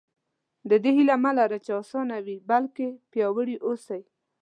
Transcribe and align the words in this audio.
د 0.69 0.71
دې 0.83 0.91
هیله 0.97 1.15
مه 1.23 1.31
لره 1.39 1.57
چې 1.65 1.71
اسانه 1.81 2.17
وي 2.25 2.37
بلکې 2.49 2.87
پیاوړي 3.11 3.55
اوسئ. 3.65 4.01